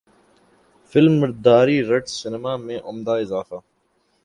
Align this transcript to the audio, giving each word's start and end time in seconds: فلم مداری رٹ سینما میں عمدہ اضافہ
فلم 0.93 1.13
مداری 1.21 1.77
رٹ 1.83 2.05
سینما 2.09 2.55
میں 2.57 2.79
عمدہ 2.83 3.15
اضافہ 3.21 3.55